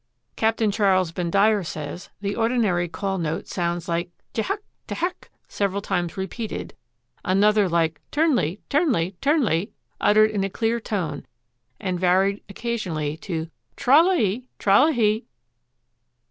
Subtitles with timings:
[0.35, 6.75] Captain Charles Bendire says: "The ordinary call note sounds like 'tehack, tehack,' several times repeated;
[7.23, 9.69] another like 'turnlee, turnlee, turnlee,'
[9.99, 11.27] uttered in a clear tone
[11.79, 15.25] and varied occasionally to 'trallahee, trallahee.